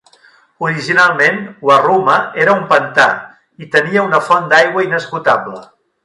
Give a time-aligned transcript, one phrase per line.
[0.67, 1.35] Originalment,
[1.69, 2.15] Warruma
[2.45, 3.05] era un pantà
[3.65, 5.61] i tenia una font d'aigua inesgotable.